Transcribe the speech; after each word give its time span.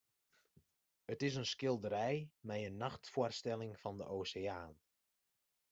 It 1.07 1.21
is 1.27 1.35
in 1.41 1.45
skilderij 1.53 2.29
mei 2.47 2.59
in 2.69 2.81
nachtfoarstelling 2.85 3.73
fan 3.83 3.97
de 3.97 4.05
oseaan. 4.17 4.73